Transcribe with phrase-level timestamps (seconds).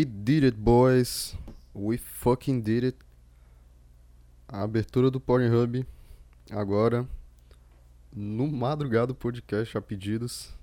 [0.00, 1.36] We did it, boys.
[1.74, 2.96] We fucking did it.
[4.48, 5.86] A abertura do Pornhub
[6.50, 7.06] agora
[8.10, 10.54] no Madrugado Podcast a pedidos.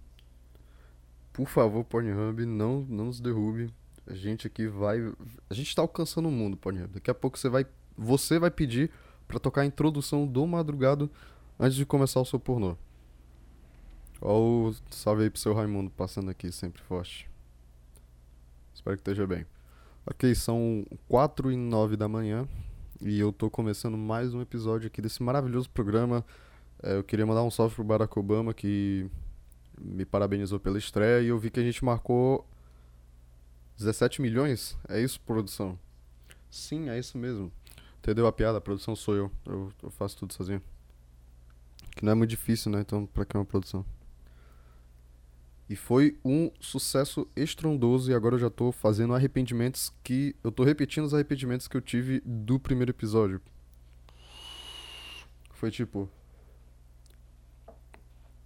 [1.31, 3.71] Por favor, Pornhub, não, não nos derrube.
[4.07, 4.97] A gente aqui vai.
[5.47, 6.91] A gente tá alcançando o mundo, Pornhub.
[6.95, 7.67] Daqui a pouco você vai.
[7.95, 8.89] Você vai pedir
[9.27, 11.11] para tocar a introdução do madrugado
[11.59, 12.75] antes de começar o seu pornô.
[14.19, 17.29] Ó o salve aí pro seu Raimundo passando aqui, sempre forte.
[18.77, 19.43] Espero que esteja bem.
[20.05, 22.47] Ok, são 4 e 9 da manhã
[23.01, 26.23] e eu tô começando mais um episódio aqui desse maravilhoso programa.
[26.83, 29.09] É, eu queria mandar um salve pro Barack Obama que
[29.81, 32.47] me parabenizou pela estreia e eu vi que a gente marcou
[33.77, 34.77] 17 milhões.
[34.87, 35.77] É isso, produção?
[36.47, 37.51] Sim, é isso mesmo.
[37.97, 38.59] Entendeu a piada?
[38.59, 39.31] A produção sou eu.
[39.43, 40.61] Eu, eu faço tudo sozinho.
[41.95, 42.81] Que não é muito difícil, né?
[42.81, 43.83] Então, pra que uma produção?
[45.69, 50.35] E foi um sucesso estrondoso e agora eu já tô fazendo arrependimentos que.
[50.43, 53.41] Eu tô repetindo os arrependimentos que eu tive do primeiro episódio.
[55.51, 56.09] Foi tipo.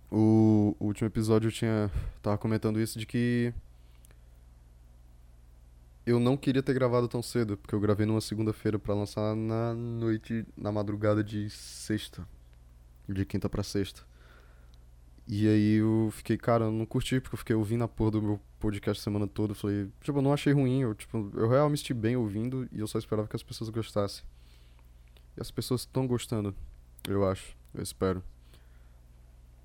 [0.10, 1.92] O, o último episódio eu tinha.
[2.24, 3.54] Tava comentando isso de que.
[6.04, 9.76] Eu não queria ter gravado tão cedo, porque eu gravei numa segunda-feira para lançar na
[9.76, 12.28] noite, na madrugada de sexta.
[13.08, 14.02] De quinta para sexta.
[15.28, 18.22] E aí eu fiquei, cara, eu não curti, porque eu fiquei ouvindo a porra do
[18.22, 19.54] meu podcast a semana toda.
[19.54, 22.88] Falei, tipo, eu não achei ruim, eu, tipo, eu realmente estive bem ouvindo e eu
[22.88, 24.24] só esperava que as pessoas gostassem.
[25.38, 26.54] E as pessoas estão gostando,
[27.08, 28.24] eu acho, eu espero.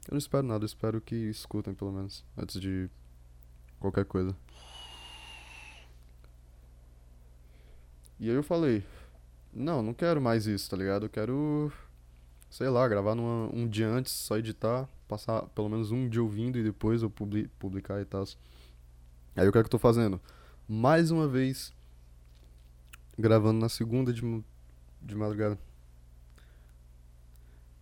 [0.06, 2.88] Eu não espero nada, eu espero que escutem pelo menos, antes de
[3.80, 4.36] qualquer coisa.
[8.18, 8.84] E aí eu falei,
[9.52, 11.06] não, não quero mais isso, tá ligado?
[11.06, 11.72] Eu quero,
[12.50, 16.58] sei lá, gravar numa, um dia antes, só editar, passar pelo menos um dia ouvindo
[16.58, 18.24] e depois eu publi publicar e tal.
[19.34, 20.20] Aí o que é que eu tô fazendo?
[20.68, 21.72] Mais uma vez,
[23.18, 24.22] gravando na segunda de,
[25.02, 25.58] de madrugada.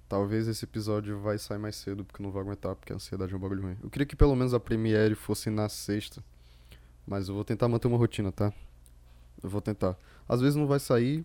[0.08, 3.32] Talvez esse episódio vai sair mais cedo, porque eu não vou aguentar, porque a ansiedade
[3.32, 3.76] é um bagulho ruim.
[3.82, 6.22] Eu queria que pelo menos a Premiere fosse na sexta,
[7.06, 8.52] mas eu vou tentar manter uma rotina, tá?
[9.42, 9.96] Eu vou tentar.
[10.28, 11.24] Às vezes não vai sair,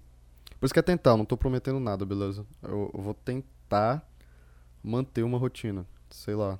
[0.59, 2.45] por isso que é tentar, eu não tô prometendo nada, beleza?
[2.61, 4.05] Eu, eu vou tentar
[4.83, 6.59] manter uma rotina, sei lá.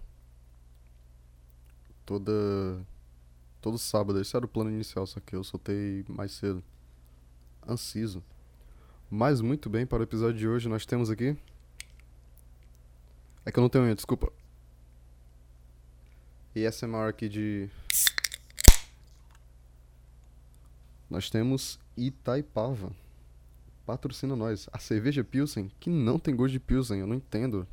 [2.06, 2.32] Toda
[3.62, 6.64] todo sábado, esse era o plano inicial, só que eu soltei mais cedo.
[7.68, 8.24] Anciso.
[9.10, 11.36] Mas muito bem, para o episódio de hoje nós temos aqui
[13.46, 14.32] É que eu não tenho unha, desculpa.
[16.56, 17.70] E essa é maior aqui de
[21.10, 22.92] Nós temos Itaipava.
[23.90, 24.70] Patrocina nós.
[24.72, 27.68] A cerveja Pilsen, que não tem gosto de Pilsen, eu não entendo.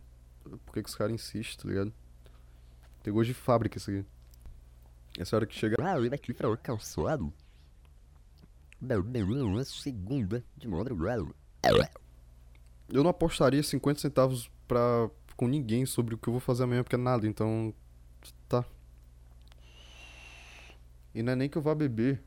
[0.65, 1.93] Por que, que os caras insistem, tá ligado?
[3.03, 4.03] Tem gosto de fábrica isso aqui.
[5.19, 5.77] Essa hora que chega.
[5.79, 7.31] Ah, eu aqui para o calçado.
[9.67, 11.27] Segunda de madrugada.
[12.89, 16.83] Eu não apostaria 50 centavos pra, com ninguém sobre o que eu vou fazer amanhã,
[16.83, 17.75] porque é nada, então.
[18.49, 18.65] Tá.
[21.15, 22.23] E não é nem que eu vá beber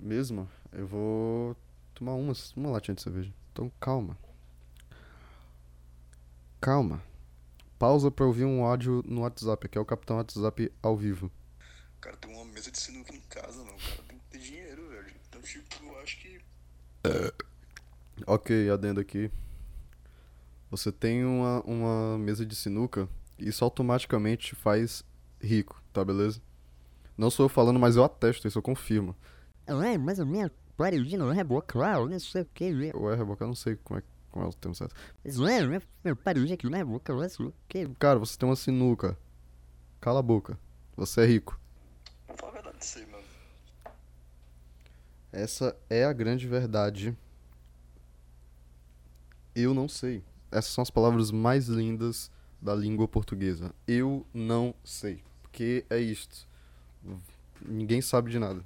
[0.00, 0.48] mesmo.
[0.72, 1.56] Eu vou
[1.94, 3.32] tomar uma, uma latinha de cerveja.
[3.52, 4.18] Então calma.
[6.60, 7.02] Calma.
[7.78, 11.30] Pausa pra ouvir um áudio no WhatsApp, que é o Capitão WhatsApp ao vivo.
[12.00, 13.76] Cara, tem uma mesa de sinuca em casa, não.
[13.76, 15.12] Cara, tem que ter dinheiro, velho.
[15.28, 16.40] Então, tipo, eu acho que.
[18.26, 19.30] Ok, adendo aqui.
[20.70, 25.04] Você tem uma, uma mesa de sinuca, isso automaticamente te faz
[25.40, 26.40] rico, tá beleza?
[27.16, 29.14] Não sou eu falando, mas eu atesto, isso eu confirmo.
[29.66, 30.52] É, mais ou menos.
[30.76, 32.92] Não é boa, claro, não sei o que.
[32.94, 34.94] Ou é rebocar, eu não sei como é, como é o termo certo.
[35.24, 35.80] Isso é, né?
[36.02, 37.88] Meu paredinho aqui não é claro, não sei o que.
[37.98, 39.16] Cara, você tem uma sinuca.
[40.00, 40.58] Cala a boca.
[40.96, 41.58] Você é rico.
[42.26, 43.24] Vou falar a verdade mano.
[45.32, 47.16] Essa é a grande verdade.
[49.54, 50.22] Eu não sei.
[50.50, 52.30] Essas são as palavras mais lindas
[52.60, 53.72] da língua portuguesa.
[53.86, 55.22] Eu não sei.
[55.42, 56.46] Porque é isto.
[57.64, 58.64] Ninguém sabe de nada.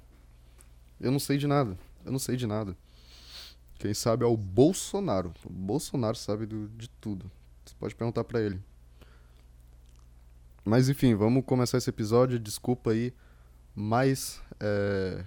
[0.99, 1.77] Eu não sei de nada.
[2.05, 2.75] Eu não sei de nada.
[3.79, 5.33] Quem sabe é o Bolsonaro.
[5.45, 7.31] O Bolsonaro sabe do, de tudo.
[7.65, 8.61] Você pode perguntar pra ele.
[10.65, 12.37] Mas enfim, vamos começar esse episódio.
[12.37, 13.13] Desculpa aí.
[13.73, 14.41] Mais.
[14.59, 15.23] É,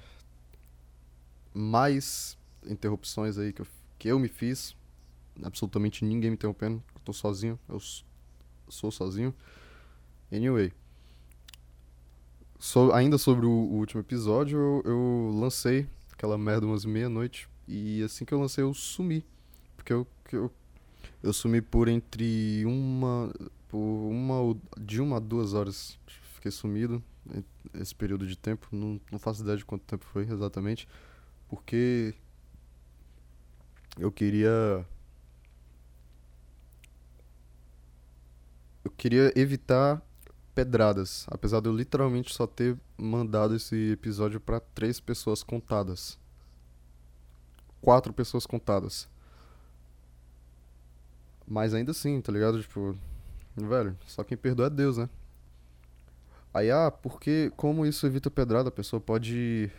[1.54, 2.36] mais
[2.66, 3.66] interrupções aí que eu,
[3.98, 4.76] que eu me fiz.
[5.42, 6.82] Absolutamente ninguém me interrompendo.
[6.94, 7.58] Eu tô sozinho.
[7.68, 7.80] Eu
[8.68, 9.34] sou sozinho.
[10.30, 10.72] Anyway.
[12.58, 15.88] So, ainda sobre o, o último episódio, eu, eu lancei
[16.22, 17.48] aquela merda umas meia-noite.
[17.66, 19.26] E assim que eu lancei, eu sumi.
[19.76, 20.52] Porque eu, eu,
[21.20, 23.32] eu sumi por entre uma.
[23.69, 25.98] Por uma de uma a duas horas.
[26.34, 27.02] Fiquei sumido.
[27.74, 28.69] esse período de tempo.
[28.70, 30.86] Não, não faço ideia de quanto tempo foi exatamente.
[31.48, 32.14] Porque
[33.98, 34.86] eu queria.
[38.84, 40.00] Eu queria evitar
[40.54, 41.26] pedradas.
[41.31, 46.19] Apesar de eu literalmente só ter mandado esse episódio pra três pessoas contadas.
[47.81, 49.08] Quatro pessoas contadas.
[51.46, 52.60] Mas ainda assim, tá ligado?
[52.60, 52.96] Tipo,
[53.56, 55.08] velho, só quem perdoa é Deus, né?
[56.54, 59.70] Aí, ah, porque como isso evita pedrada, a pessoa pode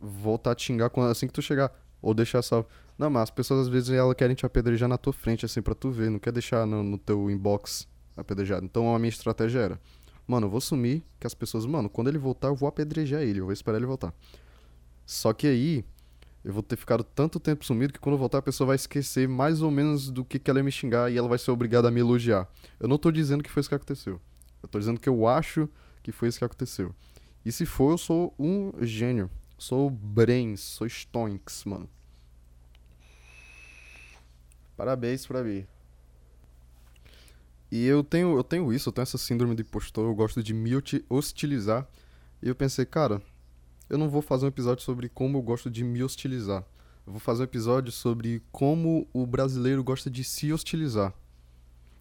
[0.00, 1.72] voltar a te xingar assim que tu chegar.
[2.00, 2.68] Ou deixar salvo.
[2.98, 5.74] Não, mas as pessoas às vezes elas querem te apedrejar na tua frente, assim, pra
[5.74, 6.10] tu ver.
[6.10, 8.64] Não quer deixar no, no teu inbox apedrejado.
[8.64, 9.80] Então a minha estratégia era:
[10.26, 13.40] Mano, eu vou sumir que as pessoas, mano, quando ele voltar, eu vou apedrejar ele.
[13.40, 14.14] Eu vou esperar ele voltar.
[15.04, 15.84] Só que aí,
[16.44, 19.28] eu vou ter ficado tanto tempo sumido que quando eu voltar a pessoa vai esquecer
[19.28, 21.88] mais ou menos do que, que ela ia me xingar e ela vai ser obrigada
[21.88, 22.48] a me elogiar.
[22.80, 24.20] Eu não tô dizendo que foi isso que aconteceu.
[24.62, 25.68] Eu tô dizendo que eu acho
[26.02, 26.94] que foi isso que aconteceu.
[27.44, 29.30] E se for, eu sou um gênio.
[29.58, 31.88] Sou brains, sou stonks, mano.
[34.76, 35.64] Parabéns pra mim.
[37.72, 40.52] E eu tenho, eu tenho isso, eu tenho essa síndrome de impostor, eu gosto de
[40.52, 40.72] me
[41.08, 41.88] hostilizar.
[42.42, 43.22] E eu pensei, cara,
[43.88, 46.62] eu não vou fazer um episódio sobre como eu gosto de me hostilizar.
[47.06, 51.14] Eu vou fazer um episódio sobre como o brasileiro gosta de se hostilizar.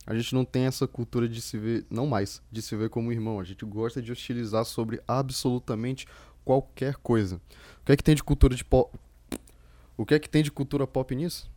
[0.06, 3.10] A gente não tem essa cultura de se ver, não mais, de se ver como
[3.10, 3.40] irmão.
[3.40, 6.06] A gente gosta de hostilizar sobre absolutamente
[6.44, 7.38] qualquer coisa.
[7.82, 8.94] O que é que tem de cultura de pop?
[9.96, 11.50] O que é que tem de cultura pop nisso?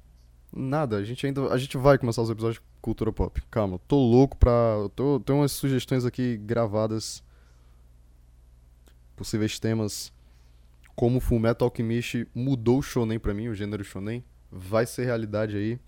[0.54, 0.98] Nada.
[0.98, 3.40] A gente ainda, a gente vai começar os episódios cultura pop.
[3.50, 7.24] Calma, tô louco pra, tô, tenho umas sugestões aqui gravadas,
[9.16, 10.12] possíveis temas.
[10.94, 15.80] Como Fullmetal Alchemist mudou o shonen pra mim, o gênero shonen, vai ser realidade aí.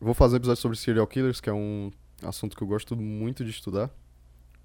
[0.00, 3.44] Vou fazer um episódio sobre serial killers, que é um assunto que eu gosto muito
[3.44, 3.88] de estudar.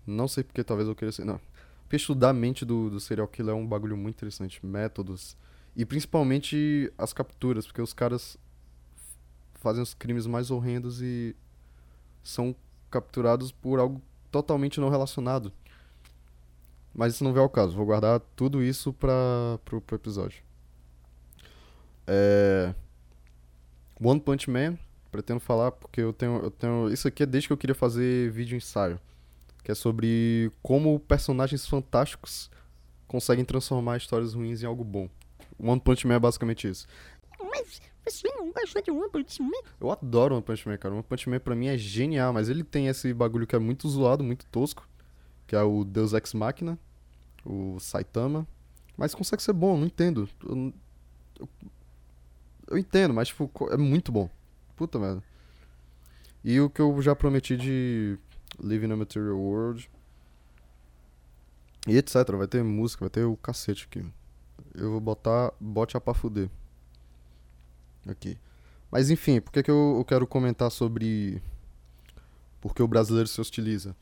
[0.07, 1.23] Não sei porque talvez eu queira ser.
[1.23, 1.39] Não.
[1.83, 4.65] Porque estudar a mente do, do serial killer é um bagulho muito interessante.
[4.65, 5.37] Métodos.
[5.75, 8.37] E principalmente as capturas, porque os caras
[9.59, 11.35] fazem os crimes mais horrendos e
[12.23, 12.55] são
[12.89, 14.01] capturados por algo
[14.31, 15.51] totalmente não relacionado.
[16.93, 17.75] Mas isso não vem ao caso.
[17.75, 20.43] Vou guardar tudo isso para pro, pro episódio.
[22.07, 22.73] É...
[24.01, 24.77] One Punch Man,
[25.11, 26.89] pretendo falar porque eu tenho, eu tenho.
[26.91, 28.99] Isso aqui é desde que eu queria fazer vídeo ensaio.
[29.63, 32.49] Que é sobre como personagens fantásticos
[33.07, 35.09] conseguem transformar histórias ruins em algo bom.
[35.61, 36.87] One Punch Man é basicamente isso.
[37.39, 37.81] Mas
[39.79, 40.93] Eu adoro One Punch Man, cara.
[40.93, 43.87] One Punch Man pra mim é genial, mas ele tem esse bagulho que é muito
[43.87, 44.87] zoado, muito tosco.
[45.45, 46.77] Que é o Deus Ex Machina,
[47.45, 48.47] o Saitama.
[48.97, 50.29] Mas consegue ser bom, não entendo.
[50.43, 50.73] Eu,
[51.39, 51.49] eu,
[52.69, 54.29] eu entendo, mas tipo, é muito bom.
[54.75, 55.23] Puta merda.
[56.43, 58.17] E o que eu já prometi de
[58.59, 59.89] Live in a Material World.
[61.87, 62.13] E etc.
[62.37, 64.05] Vai ter música, vai ter o cacete aqui.
[64.75, 66.49] Eu vou botar bote a pra fuder.
[68.09, 68.37] Aqui.
[68.91, 71.41] Mas enfim, por que, que eu, eu quero comentar sobre
[72.59, 73.95] por que o brasileiro se hostiliza?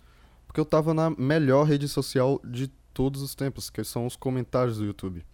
[0.46, 4.78] Porque eu tava na melhor rede social de todos os tempos, que são os comentários
[4.78, 5.26] do YouTube.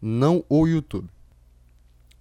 [0.00, 1.08] Não o YouTube.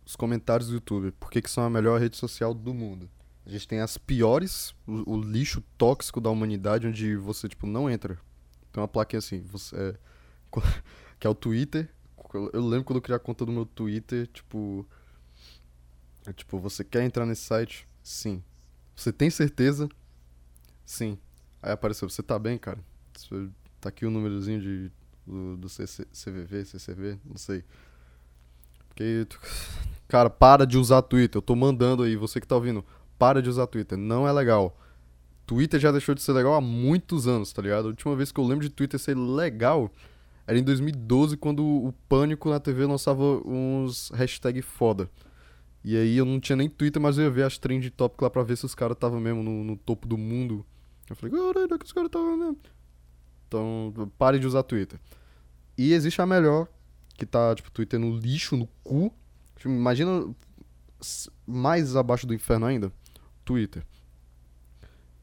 [0.05, 1.11] Os comentários do YouTube.
[1.11, 3.09] Por que, que são a melhor rede social do mundo?
[3.45, 7.89] A gente tem as piores, o, o lixo tóxico da humanidade, onde você, tipo, não
[7.89, 8.17] entra.
[8.71, 9.95] Tem uma plaquinha assim, você, é,
[11.19, 11.89] que é o Twitter.
[12.53, 14.87] Eu lembro quando eu criei a conta do meu Twitter, tipo,
[16.25, 17.87] é tipo, você quer entrar nesse site?
[18.03, 18.43] Sim.
[18.95, 19.89] Você tem certeza?
[20.85, 21.17] Sim.
[21.61, 22.79] Aí apareceu, você tá bem, cara?
[23.79, 24.91] Tá aqui o númerozinho de,
[25.25, 27.63] do, do CC CVV, CCV, não sei.
[28.87, 29.39] Porque, tu-
[30.07, 31.37] cara, para de usar Twitter.
[31.37, 32.83] Eu tô mandando aí, você que tá ouvindo,
[33.17, 33.97] para de usar Twitter.
[33.97, 34.77] Não é legal.
[35.45, 37.85] Twitter já deixou de ser legal há muitos anos, tá ligado?
[37.85, 39.91] A última vez que eu lembro de Twitter ser legal
[40.45, 45.09] era em 2012, quando o Pânico na TV lançava uns hashtag foda.
[45.83, 48.29] E aí eu não tinha nem Twitter, mas eu ia ver as trend topic lá
[48.29, 50.65] pra ver se os caras estavam mesmo no, no topo do mundo.
[51.09, 52.57] Eu falei, caralho, que os caras estavam mesmo.
[53.47, 54.99] Então, pare de usar Twitter.
[55.77, 56.67] E existe a melhor,
[57.17, 59.11] que tá, tipo, Twitter no lixo, no cu.
[59.55, 60.33] Tipo, Imagina
[61.47, 62.91] mais abaixo do inferno ainda,
[63.45, 63.83] Twitter.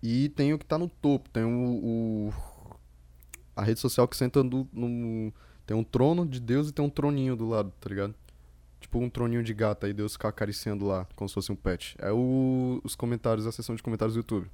[0.03, 2.33] E tem o que tá no topo, tem o, o-
[3.55, 5.33] a rede social que senta no, no-
[5.67, 8.15] tem um trono de Deus e tem um troninho do lado, tá ligado?
[8.97, 11.95] Tipo um troninho de gata aí Deus fica acariciando lá, como se fosse um pet.
[11.99, 14.51] É o, os comentários, a seção de comentários do YouTube.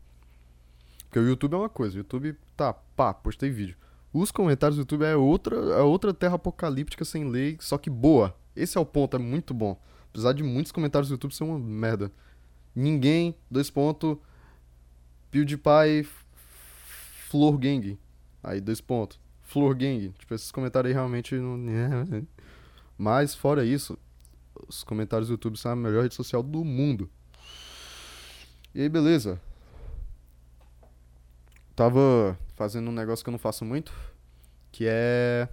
[1.05, 3.77] Porque o YouTube é uma coisa, o YouTube tá, pá, postei vídeo.
[4.13, 8.37] Os comentários do YouTube é outra, é outra terra apocalíptica sem lei, só que boa.
[8.57, 9.81] Esse é o ponto, é muito bom.
[10.11, 12.11] Apesar de muitos comentários do YouTube ser uma merda.
[12.75, 14.17] Ninguém, dois pontos,
[15.31, 16.09] PewDiePie,
[17.29, 17.97] Flor Gang.
[18.43, 19.21] Aí, dois pontos.
[19.41, 20.13] Flor Gang.
[20.19, 21.57] Tipo, esses comentários aí realmente não.
[22.99, 23.99] Mas, fora isso,
[24.69, 27.11] os comentários do YouTube são a melhor rede social do mundo.
[28.75, 29.41] E aí, beleza.
[31.75, 33.93] Tava fazendo um negócio que eu não faço muito,
[34.71, 35.49] que é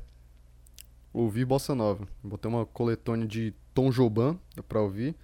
[1.14, 2.08] ouvir bossa nova.
[2.24, 5.16] Botei uma coletânea de Tom Jobim pra ouvir.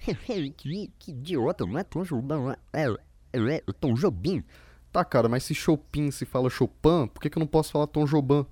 [0.56, 2.34] que, idiota, não é Tom Jobim,
[2.72, 2.86] é,
[3.32, 4.42] é, é Tom Jobim.
[4.90, 7.86] Tá, cara, mas se Chopin se fala Chopin, por que, que eu não posso falar
[7.86, 8.44] Tom Jobim?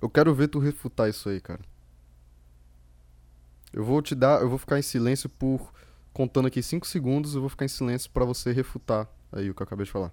[0.00, 1.60] Eu quero ver tu refutar isso aí, cara.
[3.72, 5.72] Eu vou te dar, eu vou ficar em silêncio por
[6.12, 9.62] contando aqui 5 segundos, eu vou ficar em silêncio pra você refutar aí o que
[9.62, 10.12] eu acabei de falar.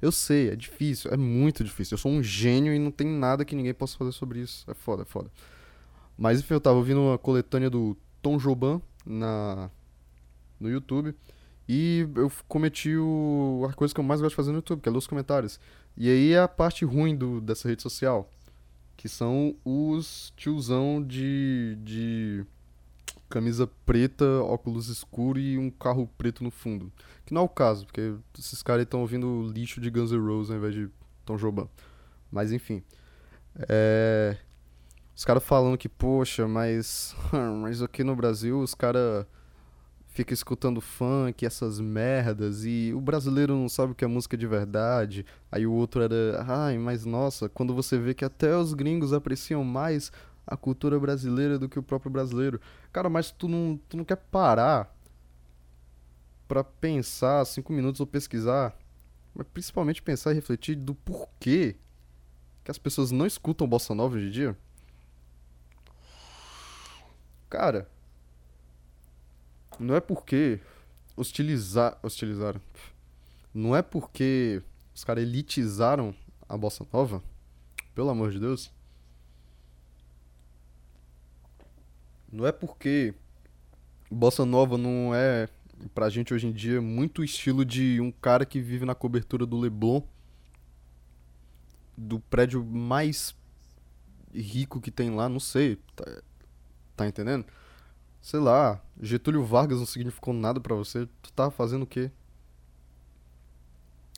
[0.00, 1.94] Eu sei, é difícil, é muito difícil.
[1.94, 4.70] Eu sou um gênio e não tem nada que ninguém possa fazer sobre isso.
[4.70, 5.30] É foda, é foda.
[6.16, 9.70] Mas enfim, eu tava ouvindo uma coletânea do Tom Jobim na,
[10.60, 11.14] no YouTube.
[11.68, 14.88] E eu cometi o, a coisa que eu mais gosto de fazer no YouTube, que
[14.88, 15.60] é ler os comentários.
[15.96, 18.30] E aí é a parte ruim do, dessa rede social.
[18.96, 22.46] Que são os tiozão de, de
[23.28, 26.90] camisa preta, óculos escuros e um carro preto no fundo.
[27.26, 30.50] Que não é o caso, porque esses caras estão ouvindo lixo de Guns N' Roses
[30.50, 30.88] ao invés de
[31.26, 31.68] Tom Jobim.
[32.32, 32.82] Mas enfim.
[33.68, 34.38] É...
[35.14, 37.14] Os caras falando que, poxa, mas.
[37.60, 39.26] mas aqui no Brasil os caras
[40.18, 44.46] ficam escutando funk, essas merdas, e o brasileiro não sabe o que é música de
[44.48, 45.24] verdade.
[45.50, 49.62] Aí o outro era, ai, mas nossa, quando você vê que até os gringos apreciam
[49.62, 50.10] mais
[50.44, 52.60] a cultura brasileira do que o próprio brasileiro.
[52.92, 54.92] Cara, mas tu não, tu não quer parar
[56.48, 58.76] pra pensar cinco minutos ou pesquisar,
[59.32, 61.76] mas principalmente pensar e refletir do porquê
[62.64, 64.56] que as pessoas não escutam bossa nova hoje em dia?
[67.48, 67.88] Cara,
[69.78, 70.60] não é porque
[71.16, 72.60] hostilizar, hostilizaram.
[73.52, 74.62] Não é porque
[74.94, 76.14] os caras elitizaram
[76.48, 77.22] a bossa nova,
[77.94, 78.72] pelo amor de Deus.
[82.30, 83.14] Não é porque
[84.10, 85.48] bossa nova não é
[85.94, 89.58] pra gente hoje em dia muito estilo de um cara que vive na cobertura do
[89.58, 90.02] Leblon,
[91.96, 93.34] do prédio mais
[94.34, 96.22] rico que tem lá, não sei, tá,
[96.96, 97.46] tá entendendo?
[98.28, 102.10] Sei lá, Getúlio Vargas não significou nada pra você, tu tá fazendo o quê?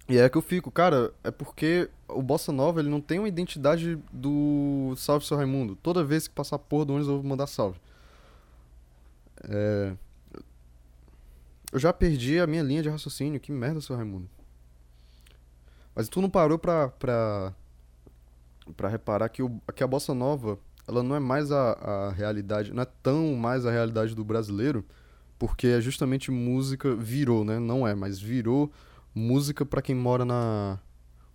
[0.09, 3.29] E é que eu fico, cara, é porque o Bossa Nova ele não tem uma
[3.29, 5.76] identidade do Salve Seu Raimundo.
[5.76, 7.79] Toda vez que passar porra do ônibus eu vou mandar salve.
[9.45, 9.95] É...
[11.73, 13.38] Eu já perdi a minha linha de raciocínio.
[13.38, 14.29] Que merda, seu Raimundo.
[15.95, 17.55] Mas tu não parou pra, pra,
[18.76, 20.59] pra reparar que, o, que a bossa nova
[20.90, 24.85] ela não é mais a, a realidade, não é tão mais a realidade do brasileiro,
[25.38, 27.59] porque é justamente música, virou, né?
[27.61, 28.70] Não é, mas virou
[29.14, 30.78] música para quem mora na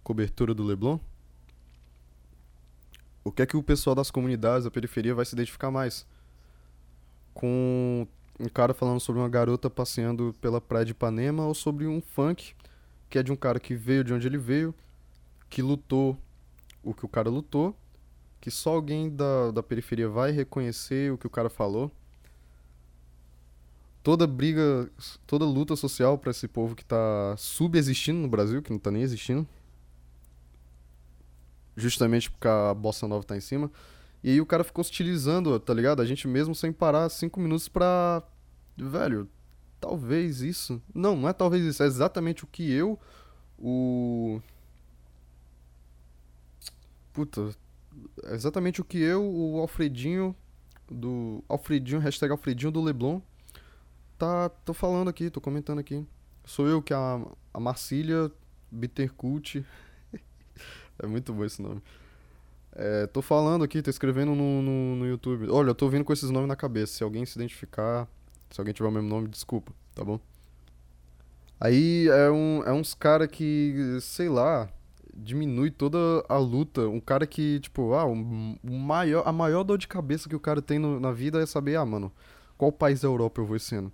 [0.04, 1.00] cobertura do Leblon.
[3.24, 6.06] O que é que o pessoal das comunidades, da periferia, vai se identificar mais?
[7.34, 8.06] Com
[8.40, 12.54] um cara falando sobre uma garota passeando pela praia de Ipanema ou sobre um funk
[13.10, 14.76] que é de um cara que veio de onde ele veio,
[15.50, 16.18] que lutou
[16.84, 17.76] o que o cara lutou,
[18.46, 21.92] que só alguém da, da periferia vai reconhecer o que o cara falou.
[24.04, 24.88] Toda briga,
[25.26, 29.02] toda luta social para esse povo que tá subexistindo no Brasil, que não tá nem
[29.02, 29.48] existindo.
[31.76, 33.72] Justamente porque a bossa nova tá em cima.
[34.24, 36.00] E aí o cara ficou hostilizando, tá ligado?
[36.00, 38.22] A gente mesmo sem parar cinco minutos pra.
[38.78, 39.28] Velho,
[39.82, 40.80] talvez isso.
[40.94, 43.00] Não, não é talvez isso, é exatamente o que eu.
[43.58, 44.40] O.
[47.12, 47.65] Puta.
[48.32, 50.36] Exatamente o que eu, o Alfredinho.
[50.90, 51.44] Do.
[51.50, 53.20] Alfredinho, hashtag Alfredinho do Leblon.
[54.18, 54.50] Tá.
[54.50, 56.06] tô falando aqui, tô comentando aqui.
[56.46, 57.22] Sou eu que a,
[57.54, 58.32] a Marcília
[58.72, 59.66] Bittercult.
[61.00, 61.82] é muito bom esse nome.
[62.78, 65.50] É, tô falando aqui, tô escrevendo no, no, no, YouTube.
[65.50, 66.94] Olha, eu tô vindo com esses nomes na cabeça.
[66.94, 68.08] Se alguém se identificar,
[68.52, 70.20] se alguém tiver o mesmo nome, desculpa, tá bom?
[71.60, 74.70] Aí é, um, é uns cara que, sei lá,
[75.16, 76.82] diminui toda a luta.
[76.82, 80.62] Um cara que, tipo, ah, um maior, a maior dor de cabeça que o cara
[80.62, 82.12] tem no, na vida é saber, ah, mano,
[82.58, 83.92] qual país da Europa eu vou esse ano?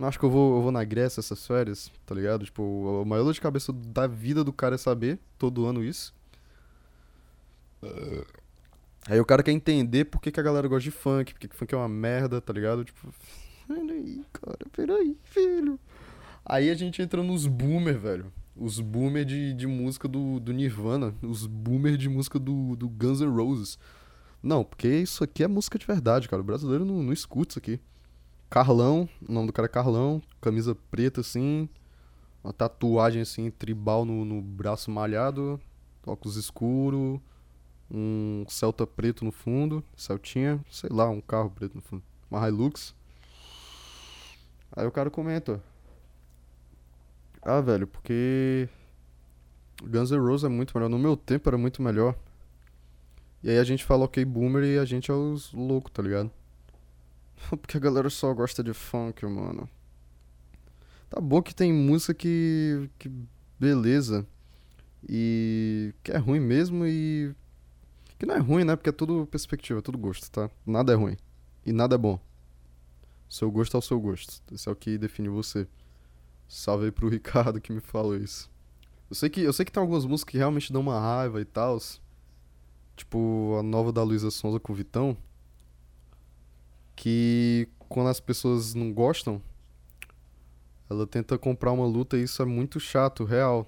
[0.00, 2.44] Acho que eu vou, eu vou na Grécia essas férias, tá ligado?
[2.44, 6.12] Tipo, a maior dor de cabeça da vida do cara é saber, todo ano isso.
[9.06, 11.48] Aí o cara quer entender por que, que a galera gosta de funk, por que,
[11.48, 12.84] que funk é uma merda, tá ligado?
[12.84, 13.12] Tipo,
[13.68, 15.78] peraí, cara, peraí, filho.
[16.44, 18.32] Aí a gente entra nos boomer, velho.
[18.56, 23.20] Os boomer de, de música do, do Nirvana, os boomer de música do, do Guns
[23.20, 23.78] N' Roses.
[24.42, 26.42] Não, porque isso aqui é música de verdade, cara.
[26.42, 27.80] O brasileiro não, não escuta isso aqui.
[28.48, 31.68] Carlão, o nome do cara é Carlão, camisa preta assim,
[32.42, 35.60] uma tatuagem assim, tribal no, no braço malhado,
[36.06, 37.20] óculos escuro,
[37.90, 42.94] um Celta preto no fundo, Celtinha, sei lá, um carro preto no fundo, uma Hilux.
[44.76, 45.62] Aí o cara comenta,
[47.44, 48.68] ah, velho, porque
[49.82, 52.16] Guns N' Roses é muito melhor, no meu tempo era muito melhor.
[53.42, 56.30] E aí a gente fala ok boomer e a gente é os loucos, tá ligado?
[57.60, 59.68] Porque a galera só gosta de funk, mano.
[61.10, 62.88] Tá bom que tem música que.
[62.98, 63.10] que
[63.60, 64.26] beleza.
[65.06, 65.92] E.
[66.02, 67.34] que é ruim mesmo e.
[68.18, 68.76] que não é ruim, né?
[68.76, 70.50] Porque é tudo perspectiva, é tudo gosto, tá?
[70.64, 71.16] Nada é ruim.
[71.66, 72.18] E nada é bom.
[73.28, 74.42] Seu gosto é o seu gosto.
[74.52, 75.68] Esse é o que define você.
[76.48, 78.50] Salve aí pro Ricardo que me falou isso.
[79.08, 81.44] Eu sei que, eu sei que tem algumas músicas que realmente dão uma raiva e
[81.44, 81.78] tal.
[82.96, 85.16] Tipo a nova da Luísa Sonza com o Vitão.
[86.96, 89.42] Que quando as pessoas não gostam,
[90.88, 93.66] ela tenta comprar uma luta e isso é muito chato, real.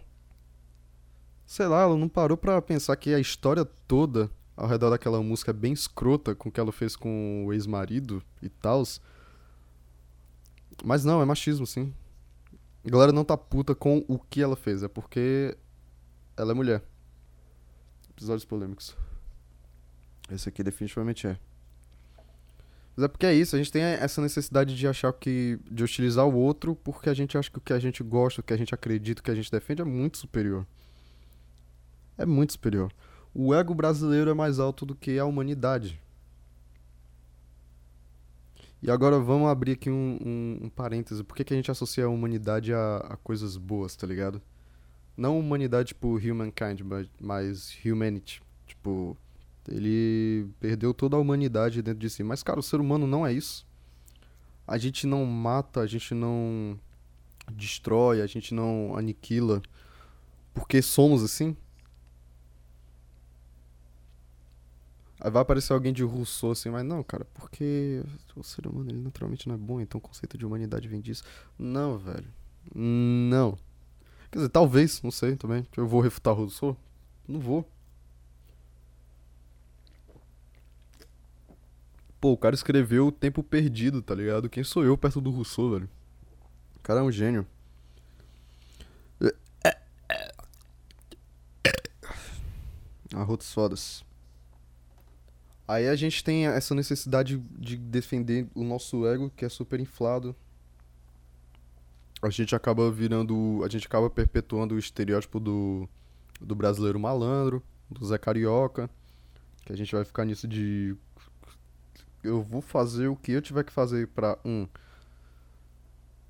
[1.47, 5.51] Sei lá, ela não parou pra pensar que a história toda ao redor daquela música
[5.51, 8.83] é bem escrota com o que ela fez com o ex-marido e tal.
[10.85, 11.93] Mas não, é machismo, sim.
[12.87, 15.59] A galera não tá puta com o que ela fez, é porque
[16.37, 16.85] ela é mulher.
[18.11, 18.97] Episódios polêmicos.
[20.31, 21.37] Esse aqui definitivamente é.
[22.95, 25.59] Mas é porque é isso, a gente tem essa necessidade de achar que.
[25.69, 28.45] de hostilizar o outro porque a gente acha que o que a gente gosta, o
[28.45, 30.65] que a gente acredita, o que a gente defende é muito superior.
[32.17, 32.93] É muito superior.
[33.35, 36.01] O ego brasileiro é mais alto do que a humanidade.
[38.83, 41.25] E agora vamos abrir aqui um, um, um parêntese.
[41.25, 44.41] Por que, que a gente associa a humanidade a, a coisas boas, tá ligado?
[45.17, 46.83] Não humanidade tipo humankind,
[47.21, 48.43] mas humanity.
[48.67, 49.17] Tipo,
[49.69, 52.23] ele perdeu toda a humanidade dentro de si.
[52.23, 53.67] Mas, cara, o ser humano não é isso.
[54.67, 56.79] A gente não mata, a gente não
[57.53, 59.63] destrói, a gente não aniquila
[60.57, 61.55] porque somos assim.
[65.21, 68.03] Aí vai aparecer alguém de Rousseau assim, mas não, cara, porque
[68.35, 71.25] o ser humano ele naturalmente não é bom, então o conceito de humanidade vem disso.
[71.59, 72.29] Não, velho.
[72.75, 73.59] Não.
[74.31, 75.67] Quer dizer, talvez, não sei também.
[75.77, 76.77] Eu vou refutar Rousseau?
[77.27, 77.67] Não vou.
[82.21, 84.49] Pô, o cara escreveu o Tempo Perdido, tá ligado?
[84.51, 85.89] Quem sou eu perto do Rousseau, velho?
[86.77, 87.47] O cara é um gênio.
[93.15, 94.06] Arrotos fodas.
[95.69, 100.35] Aí a gente tem essa necessidade de defender o nosso ego, que é super inflado.
[102.23, 103.63] A gente acaba virando.
[103.65, 105.89] A gente acaba perpetuando o estereótipo do,
[106.41, 108.89] do brasileiro malandro, do Zé Carioca.
[109.65, 110.97] Que a gente vai ficar nisso de
[112.23, 114.67] eu vou fazer o que eu tiver que fazer para um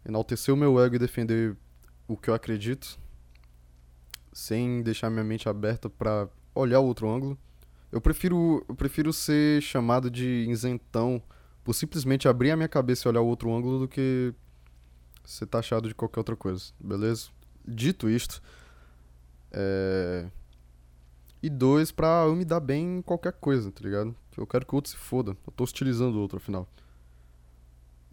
[0.05, 1.57] enaltecer o meu ego e defender
[2.07, 2.99] o que eu acredito,
[4.33, 7.39] sem deixar minha mente aberta para olhar outro ângulo.
[7.91, 11.23] Eu prefiro, eu prefiro ser chamado de isentão
[11.63, 14.35] por simplesmente abrir a minha cabeça e olhar o outro ângulo do que
[15.25, 17.29] ser taxado de qualquer outra coisa, beleza?
[17.67, 18.41] Dito isto,
[19.51, 20.29] é...
[21.43, 24.15] e dois, pra eu me dar bem em qualquer coisa, tá ligado?
[24.37, 25.37] Eu quero que o outro se foda.
[25.47, 26.69] Eu tô hostilizando o outro, afinal.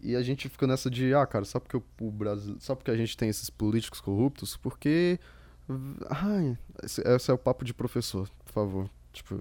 [0.00, 2.56] E a gente fica nessa de, ah, cara, só porque o Brasil.
[2.60, 5.18] Só porque a gente tem esses políticos corruptos, porque.
[6.10, 8.90] Ai, esse, esse é o papo de professor, por favor.
[9.12, 9.40] Tipo,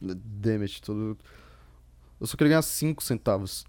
[0.00, 1.18] damage, todo.
[2.20, 3.64] Eu só queria ganhar 5 centavos.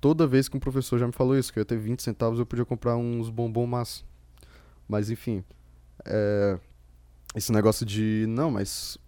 [0.00, 2.38] Toda vez que um professor já me falou isso, que eu ia ter 20 centavos,
[2.38, 4.04] eu podia comprar uns bombom massa.
[4.86, 5.44] Mas enfim.
[6.04, 6.58] É...
[7.34, 8.24] Esse negócio de.
[8.28, 8.98] Não, mas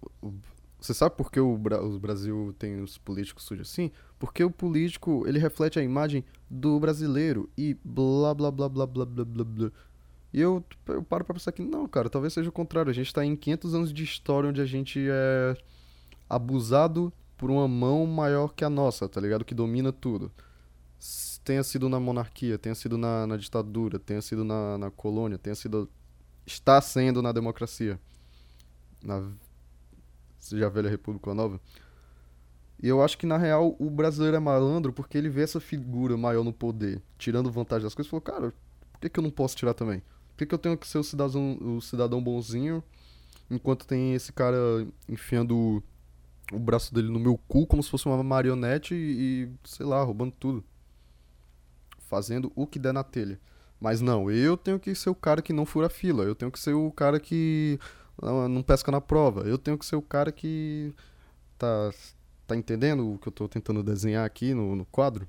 [0.80, 3.90] você sabe por que o, Bra o Brasil tem os políticos sujos assim?
[4.18, 9.04] Porque o político, ele reflete a imagem do brasileiro e blá blá blá blá blá
[9.04, 9.70] blá blá blá.
[10.32, 12.90] E eu, eu paro pra pensar que não, cara, talvez seja o contrário.
[12.90, 15.56] A gente tá em 500 anos de história onde a gente é
[16.30, 19.44] abusado por uma mão maior que a nossa, tá ligado?
[19.44, 20.30] Que domina tudo.
[21.44, 25.56] Tenha sido na monarquia, tenha sido na, na ditadura, tenha sido na, na colônia, tenha
[25.56, 25.90] sido.
[26.46, 27.98] está sendo na democracia.
[29.02, 29.32] Na
[30.38, 31.60] seja a velha República Nova.
[32.82, 36.16] E eu acho que, na real, o brasileiro é malandro porque ele vê essa figura
[36.16, 38.54] maior no poder, tirando vantagem das coisas, e falou, cara,
[38.92, 40.00] por que, que eu não posso tirar também?
[40.00, 42.82] Por que, que eu tenho que ser o cidadão, o cidadão bonzinho,
[43.50, 44.56] enquanto tem esse cara
[45.06, 45.82] enfiando
[46.52, 50.02] o, braço dele no meu cu como se fosse uma marionete e, e, sei lá,
[50.02, 50.64] roubando tudo.
[51.98, 53.40] Fazendo o que der na telha.
[53.80, 56.58] Mas não, eu tenho que ser o cara que não fura fila, eu tenho que
[56.58, 57.78] ser o cara que
[58.20, 59.42] não, não pesca na prova.
[59.42, 60.94] Eu tenho que ser o cara que
[61.56, 61.90] tá,
[62.46, 65.26] tá entendendo o que eu tô tentando desenhar aqui no, no quadro?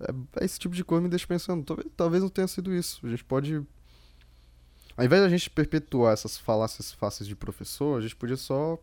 [0.00, 1.64] É, é esse tipo de coisa me deixa pensando.
[1.64, 3.04] Talvez, talvez não tenha sido isso.
[3.06, 3.62] A gente pode.
[4.96, 8.78] Ao invés da gente perpetuar essas falácias fáceis de professor, a gente podia só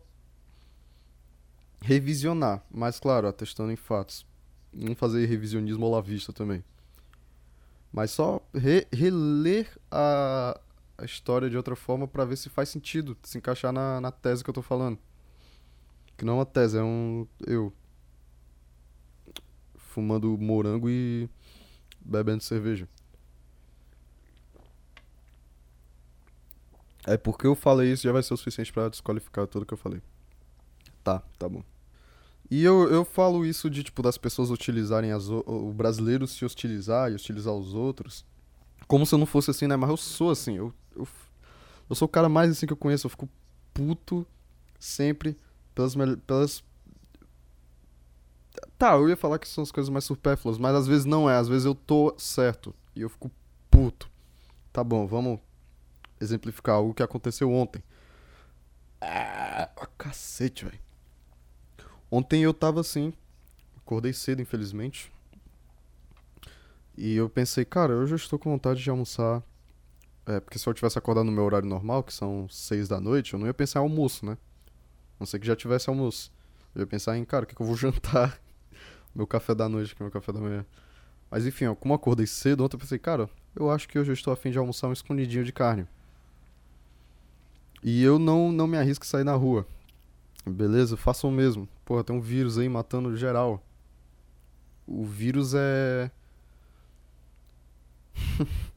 [1.82, 2.64] revisionar.
[2.70, 4.26] Mas, claro, atestando em fatos.
[4.72, 6.64] Não fazer revisionismo à la vista também.
[7.92, 10.58] Mas só re reler a,
[10.96, 14.42] a história de outra forma para ver se faz sentido, se encaixar na, na tese
[14.42, 14.98] que eu tô falando.
[16.16, 17.26] Que não é uma tese, é um.
[17.46, 17.72] Eu.
[19.76, 21.28] Fumando morango e
[22.00, 22.88] bebendo cerveja.
[27.04, 29.78] É porque eu falei isso já vai ser o suficiente para desqualificar tudo que eu
[29.78, 30.00] falei.
[31.02, 31.62] Tá, tá bom.
[32.54, 35.26] E eu, eu falo isso de, tipo, das pessoas utilizarem as...
[35.30, 38.26] o- brasileiro se hostilizar e hostilizar os outros.
[38.86, 39.74] Como se eu não fosse assim, né?
[39.74, 40.58] Mas eu sou assim.
[40.58, 41.08] Eu, eu,
[41.88, 43.06] eu sou o cara mais assim que eu conheço.
[43.06, 43.26] Eu fico
[43.72, 44.26] puto
[44.78, 45.34] sempre
[45.74, 45.94] pelas...
[46.26, 46.62] pelas...
[48.76, 51.36] Tá, eu ia falar que são as coisas mais supérfluas, mas às vezes não é.
[51.38, 53.30] Às vezes eu tô certo e eu fico
[53.70, 54.10] puto.
[54.70, 55.40] Tá bom, vamos
[56.20, 57.82] exemplificar algo que aconteceu ontem.
[59.00, 60.91] Ah, cacete, velho.
[62.14, 63.10] Ontem eu tava assim,
[63.78, 65.10] acordei cedo, infelizmente.
[66.94, 69.42] E eu pensei, cara, eu estou com vontade de almoçar.
[70.26, 73.32] É, porque se eu tivesse acordado no meu horário normal, que são seis da noite,
[73.32, 74.32] eu não ia pensar em almoço, né?
[74.32, 76.30] A não ser que já tivesse almoço.
[76.74, 78.38] Eu ia pensar em, cara, o que, que eu vou jantar?
[79.14, 80.66] meu café da noite, que é meu café da manhã.
[81.30, 84.14] Mas enfim, ó, como acordei cedo, ontem eu pensei, cara, eu acho que hoje eu
[84.14, 85.86] estou afim de almoçar um escondidinho de carne.
[87.82, 89.66] E eu não, não me arrisco a sair na rua.
[90.44, 90.96] Beleza?
[90.96, 91.68] Façam o mesmo.
[91.84, 93.62] Porra, tem um vírus aí matando geral.
[94.86, 96.10] O vírus é.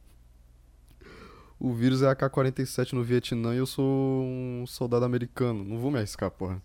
[1.58, 5.64] o vírus é AK-47 no Vietnã e eu sou um soldado americano.
[5.64, 6.62] Não vou me arriscar, porra.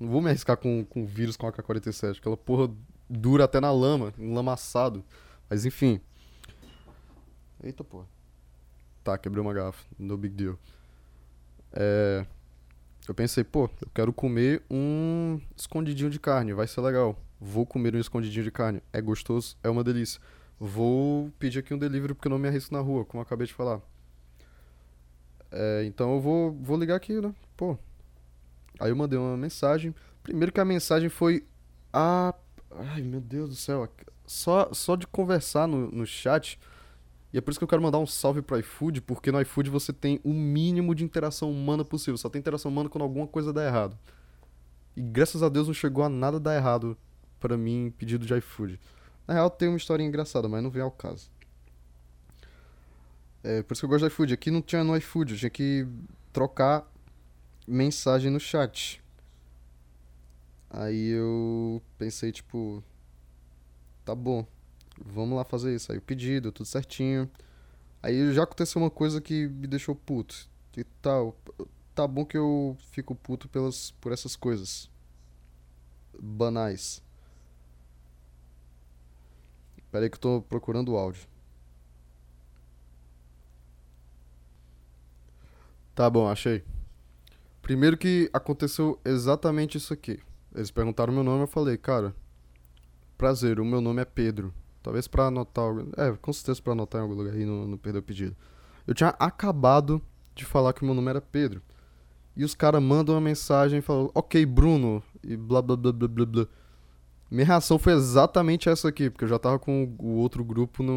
[0.00, 2.18] Não vou me arriscar com, com vírus com AK-47.
[2.18, 2.70] Aquela porra
[3.08, 5.04] dura até na lama, enlamaçado.
[5.48, 6.00] Mas enfim.
[7.62, 8.06] Eita porra.
[9.02, 9.84] Tá, quebrei uma garrafa.
[9.98, 10.58] No big deal.
[11.72, 12.26] É.
[13.06, 17.18] Eu pensei, pô, eu quero comer um escondidinho de carne, vai ser legal.
[17.38, 20.20] Vou comer um escondidinho de carne, é gostoso, é uma delícia.
[20.58, 23.46] Vou pedir aqui um delivery porque eu não me arrisco na rua, como eu acabei
[23.46, 23.80] de falar.
[25.50, 27.34] É, então eu vou, vou ligar aqui, né?
[27.56, 27.76] Pô.
[28.80, 29.94] Aí eu mandei uma mensagem.
[30.22, 31.46] Primeiro que a mensagem foi.
[31.92, 32.34] Ah.
[32.70, 33.88] Ai, meu Deus do céu.
[34.26, 36.58] Só, só de conversar no, no chat.
[37.34, 39.68] E é por isso que eu quero mandar um salve pro iFood, porque no iFood
[39.68, 42.16] você tem o mínimo de interação humana possível.
[42.16, 43.98] Só tem interação humana quando alguma coisa dá errado.
[44.94, 46.96] E graças a Deus não chegou a nada dar errado
[47.40, 48.78] pra mim pedido de iFood.
[49.26, 51.28] Na real tem uma história engraçada, mas não vem ao caso.
[53.42, 54.32] É por isso que eu gosto do iFood.
[54.32, 55.88] Aqui não tinha no iFood, eu tinha que
[56.32, 56.88] trocar
[57.66, 59.02] mensagem no chat.
[60.70, 62.80] Aí eu pensei, tipo,
[64.04, 64.46] tá bom,
[65.02, 65.90] vamos lá fazer isso.
[65.92, 67.30] Aí o pedido, tudo certinho.
[68.02, 70.48] Aí já aconteceu uma coisa que me deixou puto.
[70.76, 71.36] E tal,
[71.94, 74.90] tá bom que eu fico puto pelas, por essas coisas
[76.20, 77.02] banais.
[79.90, 81.26] Pera aí que eu tô procurando o áudio.
[85.94, 86.64] Tá bom, achei.
[87.62, 90.20] Primeiro que aconteceu exatamente isso aqui.
[90.52, 92.14] Eles perguntaram meu nome, eu falei, cara,
[93.16, 94.52] prazer, o meu nome é Pedro.
[94.84, 95.64] Talvez pra anotar.
[95.96, 98.36] É, com certeza pra anotar em algum lugar aí não, perder o pedido.
[98.86, 100.00] Eu tinha acabado
[100.34, 101.62] de falar que o meu nome era Pedro.
[102.36, 106.06] E os caras mandam uma mensagem e falam, ok, Bruno, e blá blá blá blá
[106.06, 106.46] blá blá.
[107.30, 110.92] Minha reação foi exatamente essa aqui, porque eu já tava com o outro grupo no,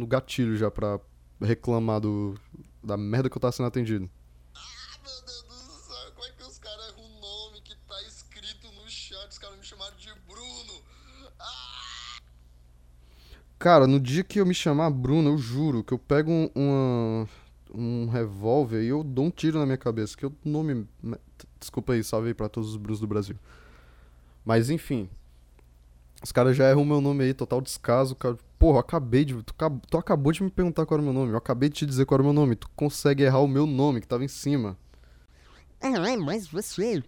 [0.00, 0.98] no gatilho já pra
[1.40, 2.34] reclamar do,
[2.82, 4.10] da merda que eu tava sendo atendido.
[4.56, 8.02] Ah, meu Deus do céu, como é que os caras erram o nome que tá
[8.02, 9.30] escrito no chat?
[9.30, 10.82] Os caras me chamaram de Bruno.
[11.38, 11.78] Ah!
[13.58, 17.28] Cara, no dia que eu me chamar Bruno, eu juro que eu pego um, uma-
[17.74, 20.16] um revólver e eu dou um tiro na minha cabeça.
[20.16, 20.86] Que o nome.
[21.58, 23.36] Desculpa aí, salve aí pra todos os Brunos do Brasil.
[24.44, 25.08] Mas enfim.
[26.22, 28.14] Os caras já erram o meu nome aí, total descaso.
[28.14, 28.36] Cara.
[28.58, 29.34] Porra, eu acabei de.
[29.42, 29.54] Tu,
[29.90, 31.32] tu acabou de me perguntar qual era o meu nome.
[31.32, 32.56] Eu acabei de te dizer qual era o meu nome.
[32.56, 34.76] Tu consegue errar o meu nome que tava em cima.
[35.80, 37.02] Ah, mas você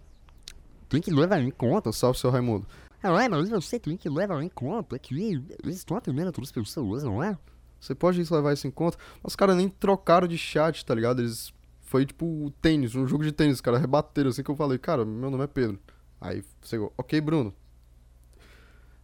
[0.88, 1.90] tem que levar em conta.
[1.92, 2.66] Salve, seu Raimundo.
[3.02, 5.14] Ah, mas você tem que levar em conta que
[5.62, 7.36] eles estão atendendo outras pessoas, não é?
[7.80, 8.98] Você pode levar isso em conta.
[9.22, 11.20] Mas os caras nem trocaram de chat, tá ligado?
[11.20, 11.52] Eles.
[11.80, 13.56] Foi tipo tênis, um jogo de tênis.
[13.56, 15.78] Os caras rebateram assim que eu falei, cara, meu nome é Pedro.
[16.20, 17.52] Aí você, ok, Bruno.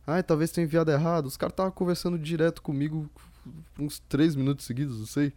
[0.06, 1.26] Ai, talvez tenha enviado errado.
[1.26, 3.10] Os caras estavam conversando direto comigo
[3.78, 5.32] uns 3 minutos seguidos, não sei.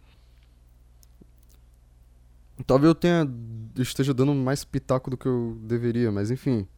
[2.66, 3.28] Talvez eu tenha.
[3.76, 6.68] esteja dando mais pitaco do que eu deveria, mas enfim.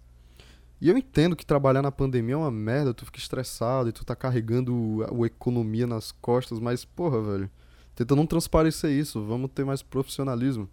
[0.82, 4.04] E eu entendo que trabalhar na pandemia é uma merda, tu fica estressado e tu
[4.04, 7.48] tá carregando a, economia nas costas, mas, porra, velho,
[7.94, 10.68] tenta não transparecer isso, vamos ter mais profissionalismo.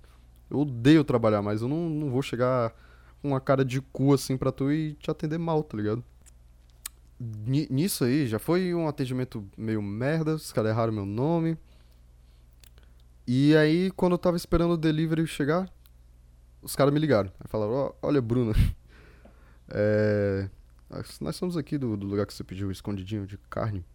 [0.49, 2.73] Eu odeio trabalhar, mas eu não, não vou chegar
[3.21, 6.03] com uma cara de cu assim pra tu e te atender mal, tá ligado?
[7.19, 11.55] Ni- Nisso aí, já foi um atendimento meio merda, os caras erraram meu nome.
[13.27, 15.69] E aí, quando eu tava esperando o delivery chegar,
[16.63, 17.31] os caras me ligaram.
[17.39, 18.53] Aí falaram, "Ó, olha, Bruno,
[19.71, 20.49] é,
[21.21, 23.85] nós- somos aqui do, do lugar que você pediu, escondidinho de carne.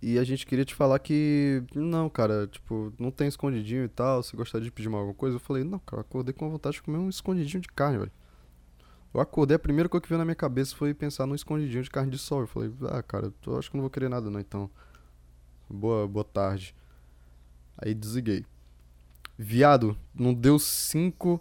[0.00, 4.22] E a gente queria te falar que, não, cara, tipo, não tem escondidinho e tal,
[4.22, 5.36] você gostaria de pedir mais alguma coisa?
[5.36, 8.12] Eu falei, não, cara, acordei com vontade de comer um escondidinho de carne, velho.
[9.12, 11.90] Eu acordei, a primeira coisa que veio na minha cabeça foi pensar num escondidinho de
[11.90, 12.42] carne de sol.
[12.42, 14.70] Eu falei, ah, cara, eu acho que não vou querer nada não, então.
[15.68, 16.74] Boa, boa tarde.
[17.76, 18.44] Aí desliguei.
[19.38, 21.40] Viado, não deu cinco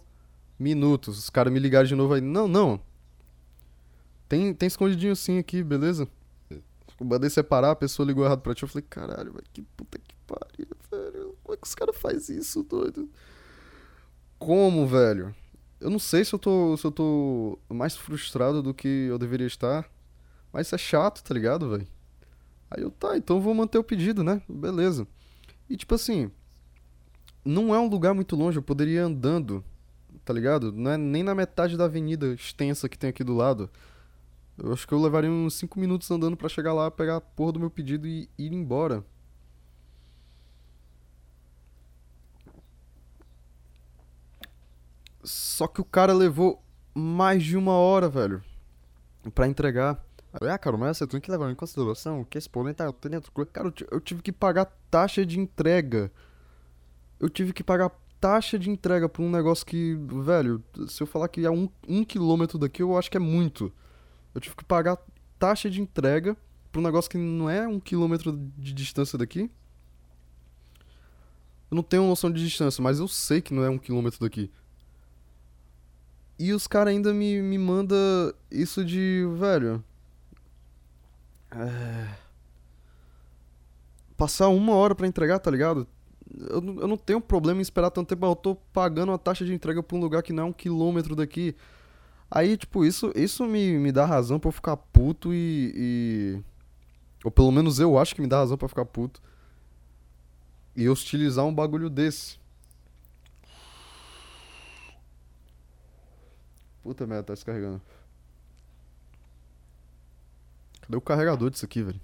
[0.59, 1.17] minutos.
[1.17, 2.21] Os caras me ligaram de novo aí.
[2.21, 2.79] Não, não.
[4.27, 6.07] Tem, tem escondidinho sim aqui, beleza?
[6.99, 8.63] Eu mandei separar, a pessoa ligou errado pra ti.
[8.63, 11.35] Eu falei, caralho, velho, que puta que pariu, velho.
[11.43, 13.09] Como é que os caras fazem isso, doido?
[14.37, 15.33] Como, velho?
[15.79, 19.47] Eu não sei se eu tô, se eu tô mais frustrado do que eu deveria
[19.47, 19.89] estar.
[20.51, 21.87] Mas isso é chato, tá ligado, velho?
[22.69, 24.41] Aí eu, tá, então eu vou manter o pedido, né?
[24.49, 25.07] Beleza.
[25.69, 26.31] E tipo assim,
[27.45, 29.63] não é um lugar muito longe, eu poderia ir andando,
[30.23, 30.71] tá ligado?
[30.71, 33.69] Não é nem na metade da avenida extensa que tem aqui do lado.
[34.57, 37.53] Eu acho que eu levaria uns 5 minutos andando pra chegar lá, pegar a porra
[37.53, 39.03] do meu pedido e ir embora.
[45.23, 46.63] Só que o cara levou
[46.95, 48.41] mais de uma hora, velho,
[49.35, 50.03] pra entregar.
[50.33, 53.31] Ah, cara, mas você tem que levar em consideração que esse problema tá dentro.
[53.47, 56.11] Cara, eu tive que pagar taxa de entrega.
[57.19, 61.27] Eu tive que pagar taxa de entrega por um negócio que, velho, se eu falar
[61.27, 63.71] que é um, um quilômetro daqui, eu acho que é muito.
[64.33, 64.97] Eu tive que pagar
[65.39, 66.35] taxa de entrega
[66.71, 69.49] por um negócio que não é um quilômetro de distância daqui.
[71.69, 74.51] Eu não tenho noção de distância, mas eu sei que não é um quilômetro daqui.
[76.39, 77.97] E os caras ainda me, me mandam
[78.49, 79.83] isso de, velho.
[81.51, 82.15] É...
[84.15, 85.87] Passar uma hora pra entregar, tá ligado?
[86.49, 89.53] Eu, eu não tenho problema em esperar tanto tempo, eu tô pagando a taxa de
[89.53, 91.55] entrega pra um lugar que não é um quilômetro daqui.
[92.29, 96.43] Aí, tipo, isso, isso me, me dá razão pra eu ficar puto e, e-
[97.23, 99.21] Ou pelo menos eu acho que me dá razão pra ficar puto.
[100.75, 102.37] E hostilizar um bagulho desse.
[106.83, 107.81] Puta merda, tá descarregando.
[110.81, 111.99] Cadê o carregador disso aqui, velho?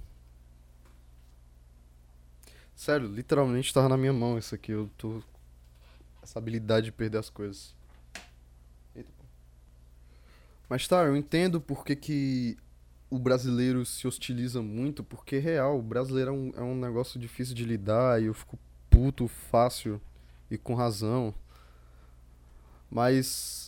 [2.83, 4.73] Sério, literalmente tava na minha mão isso aqui.
[4.73, 5.23] Eu tô.
[6.21, 7.73] Essa habilidade de perder as coisas.
[8.93, 9.09] Eita.
[10.67, 12.57] Mas tá, eu entendo porque que
[13.09, 17.55] o brasileiro se hostiliza muito, porque real, o brasileiro é um, é um negócio difícil
[17.55, 20.01] de lidar e eu fico puto fácil
[20.51, 21.33] e com razão.
[22.91, 23.62] Mas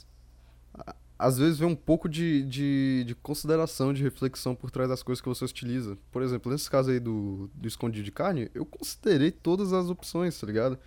[1.18, 5.22] às vezes vem um pouco de, de, de consideração, de reflexão por trás das coisas
[5.22, 5.98] que você utiliza.
[6.12, 10.40] Por exemplo, nesse caso aí do, do escondido de carne, eu considerei todas as opções,
[10.40, 10.78] tá ligado?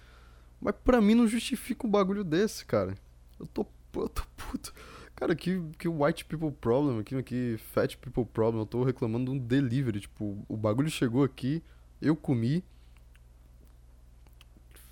[0.61, 2.95] Mas pra mim não justifica um bagulho desse, cara.
[3.41, 4.75] Eu tô, eu tô puto.
[5.17, 8.63] Cara, que, que white people problem aqui, que fat people problem.
[8.63, 10.01] Eu tô reclamando de um delivery.
[10.01, 11.63] Tipo, o bagulho chegou aqui,
[12.03, 12.63] eu comi,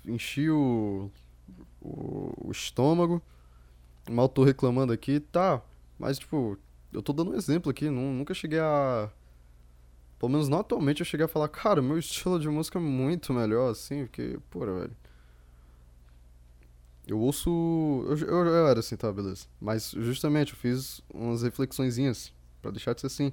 [0.03, 1.11] enchi o,
[1.79, 3.21] o, o estômago.
[4.09, 5.61] Mal tô reclamando aqui, tá.
[5.99, 6.57] Mas, tipo,
[6.93, 7.89] eu tô dando um exemplo aqui.
[7.89, 9.09] nu- nunca cheguei a.
[10.19, 13.33] Pelo menos não atualmente eu cheguei a falar, cara, meu estilo de música é muito
[13.33, 14.97] melhor, assim, porque, porra, velho.
[17.07, 17.49] Eu ouço.
[18.09, 19.45] Eu, eu, eu era assim, tá, beleza.
[19.61, 23.31] Mas justamente eu fiz umas reflexõezinhas pra deixar de ser assim.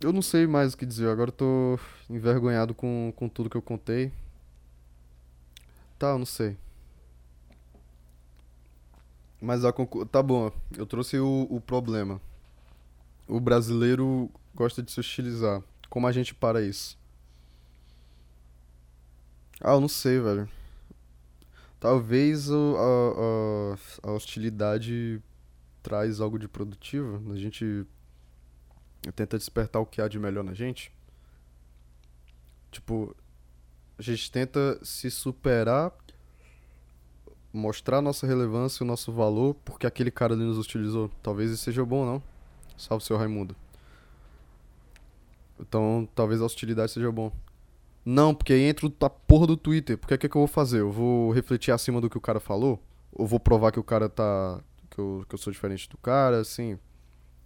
[0.00, 1.78] Eu não sei mais o que dizer, agora eu tô
[2.10, 4.12] envergonhado com, com tudo que eu contei.
[5.98, 6.56] Tá, eu não sei.
[9.40, 10.06] Mas a conclu...
[10.06, 12.20] tá bom, eu trouxe o, o problema.
[13.28, 15.62] O brasileiro gosta de se hostilizar.
[15.88, 16.98] Como a gente para isso?
[19.60, 20.48] Ah, eu não sei, velho.
[21.78, 25.20] Talvez o- a, a, a hostilidade
[25.82, 27.32] traz algo de produtivo.
[27.32, 27.86] A gente
[29.14, 30.92] tenta despertar o que há de melhor na gente.
[32.70, 33.14] Tipo,
[33.98, 35.92] a gente tenta se superar,
[37.56, 41.10] mostrar nossa relevância, o nosso valor, porque aquele cara ali nos hostilizou.
[41.22, 42.22] Talvez isso seja bom, não?
[42.76, 43.56] Salve, seu Raimundo.
[45.58, 47.32] Então, talvez a hostilidade seja bom.
[48.04, 49.98] Não, porque aí entra a porra do Twitter.
[49.98, 50.80] Porque o que, que eu vou fazer?
[50.80, 52.80] Eu vou refletir acima do que o cara falou?
[53.12, 54.60] Ou vou provar que o cara tá.
[54.90, 56.78] que eu, que eu sou diferente do cara, assim?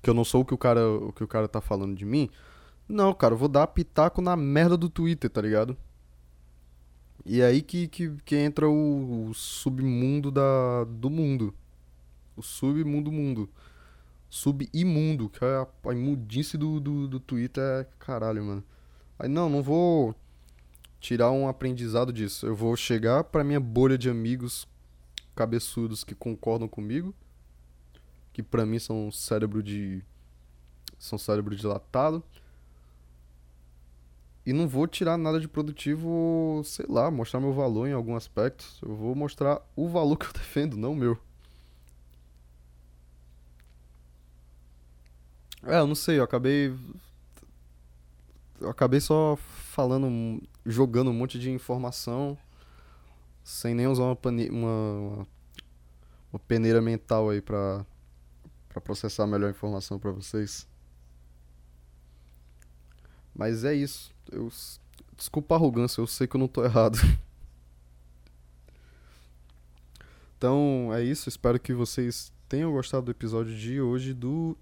[0.03, 2.05] que eu não sou o que o cara, o que o cara tá falando de
[2.05, 2.31] mim.
[2.89, 5.77] Não, cara, eu vou dar pitaco na merda do Twitter, tá ligado?
[7.25, 11.55] E é aí que, que, que entra o, o submundo da, do mundo.
[12.37, 13.49] O submundo mundo.
[14.29, 17.63] Subimundo, que é a, a imundice do, do, do Twitter.
[17.63, 18.65] É caralho, mano.
[19.19, 20.15] Aí não, não vou
[21.01, 22.47] tirar um aprendizado disso.
[22.47, 24.69] Eu vou chegar pra minha bolha de amigos
[25.35, 27.15] cabeçudos que concordam comigo,
[28.33, 30.03] que pra mim são cérebro de
[30.99, 32.23] são cérebro dilatado.
[34.51, 38.67] E não vou tirar nada de produtivo, sei lá, mostrar meu valor em algum aspecto.
[38.83, 41.17] Eu vou mostrar o valor que eu defendo, não o meu.
[45.63, 46.77] É, eu não sei, eu acabei.
[48.61, 52.37] Eu acabei só falando, jogando um monte de informação,
[53.45, 54.51] sem nem usar uma, pane...
[54.51, 55.29] uma,
[56.33, 57.87] uma peneira mental aí pra,
[58.69, 60.67] pra processar melhor a informação pra vocês.
[63.33, 64.13] Mas é isso.
[64.31, 64.51] Eu,
[65.17, 66.99] desculpa a arrogância, eu sei que eu não tô errado.
[70.41, 74.57] Então é isso, espero que vocês tenham gostado do episódio de hoje do.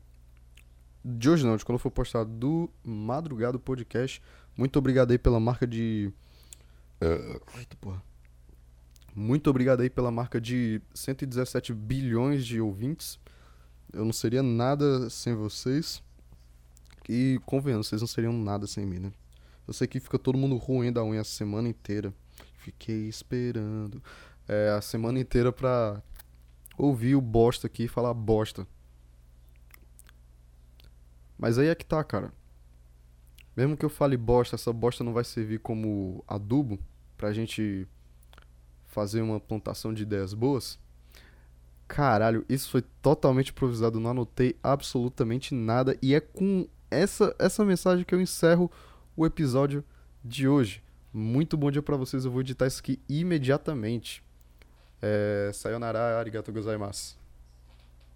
[1.04, 4.20] De hoje não, de quando for postado do Madrugado Podcast.
[4.56, 6.12] Muito obrigado aí pela marca de.
[7.56, 8.02] Eita porra.
[9.14, 13.16] Muito obrigado aí pela marca de 117 bilhões de ouvintes.
[13.92, 16.02] Eu não seria nada sem vocês.
[17.08, 19.12] E convenhamos, vocês não seriam nada sem mim, né?
[19.68, 22.14] Eu sei que fica todo mundo ruim da unha a semana inteira.
[22.56, 24.02] Fiquei esperando
[24.48, 26.02] é, a semana inteira pra
[26.78, 28.66] ouvir o bosta aqui e falar bosta.
[31.36, 32.32] Mas aí é que tá, cara.
[33.54, 36.78] Mesmo que eu fale bosta, essa bosta não vai servir como adubo
[37.16, 37.86] pra gente
[38.86, 40.78] fazer uma plantação de ideias boas.
[41.86, 48.04] Caralho, isso foi totalmente improvisado, não anotei absolutamente nada e é com essa essa mensagem
[48.04, 48.70] que eu encerro
[49.18, 49.84] o episódio
[50.24, 50.80] de hoje.
[51.12, 54.22] Muito bom dia para vocês, eu vou editar isso aqui imediatamente.
[55.02, 57.17] É, sayonara, arigato gozaimasu.